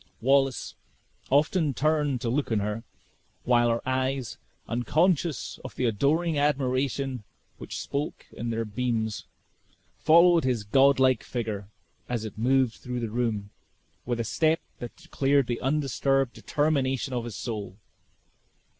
[0.19, 0.73] Wallace
[1.29, 2.83] often turned to look on her,
[3.43, 7.23] while her eyes, unconscious of the adoring admiration
[7.59, 9.25] which spoke in their beams,
[9.99, 11.67] followed his godlike figure
[12.09, 13.51] as it moved through the room
[14.03, 17.77] with a step that declared the undisturbed determination of his soul.